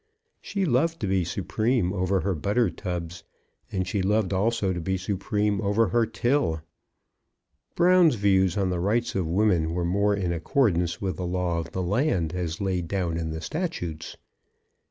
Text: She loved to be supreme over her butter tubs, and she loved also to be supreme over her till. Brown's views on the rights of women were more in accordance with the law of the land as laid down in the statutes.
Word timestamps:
She 0.41 0.65
loved 0.65 0.99
to 1.01 1.07
be 1.07 1.23
supreme 1.23 1.93
over 1.93 2.21
her 2.21 2.33
butter 2.33 2.71
tubs, 2.71 3.23
and 3.71 3.87
she 3.87 4.01
loved 4.01 4.33
also 4.33 4.73
to 4.73 4.81
be 4.81 4.97
supreme 4.97 5.61
over 5.61 5.89
her 5.89 6.07
till. 6.07 6.63
Brown's 7.75 8.15
views 8.15 8.57
on 8.57 8.71
the 8.71 8.79
rights 8.79 9.13
of 9.13 9.27
women 9.27 9.75
were 9.75 9.85
more 9.85 10.15
in 10.15 10.33
accordance 10.33 11.01
with 11.01 11.17
the 11.17 11.27
law 11.27 11.59
of 11.59 11.71
the 11.73 11.83
land 11.83 12.33
as 12.33 12.59
laid 12.59 12.87
down 12.87 13.15
in 13.15 13.29
the 13.29 13.41
statutes. 13.41 14.17